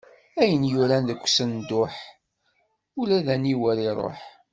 [0.41, 1.93] Ayen yuran deg usenduḥ,
[2.99, 4.19] ula aniwer iṛuḥ.